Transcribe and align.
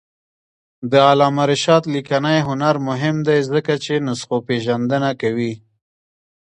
د 0.91 0.93
علامه 1.09 1.43
رشاد 1.51 1.83
لیکنی 1.95 2.37
هنر 2.47 2.75
مهم 2.87 3.17
دی 3.27 3.39
ځکه 3.51 3.73
چې 3.83 3.93
نسخوپېژندنه 4.07 5.09
کوي. 5.21 5.53